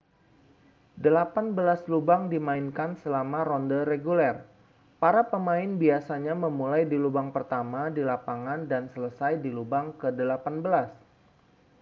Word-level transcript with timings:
delapan 1.05 1.45
belas 1.57 1.81
lubang 1.93 2.21
dimainkan 2.33 2.89
selama 3.01 3.39
ronde 3.49 3.79
reguler 3.91 4.35
para 5.01 5.21
pemain 5.31 5.71
biasanya 5.83 6.33
memulai 6.45 6.83
di 6.91 6.97
lubang 7.03 7.27
pertama 7.37 7.81
di 7.95 8.01
lapangan 8.09 8.59
dan 8.71 8.83
selesai 8.93 9.33
di 9.45 9.49
lubang 9.57 9.85
ke-18 10.01 10.89